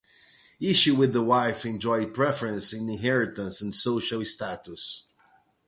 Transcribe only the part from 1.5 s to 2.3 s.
enjoyed